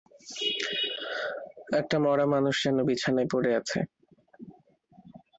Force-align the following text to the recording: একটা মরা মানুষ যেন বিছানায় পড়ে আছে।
একটা 1.79 1.97
মরা 2.03 2.25
মানুষ 2.33 2.55
যেন 2.63 2.77
বিছানায় 2.87 3.29
পড়ে 3.33 3.51
আছে। 3.59 3.79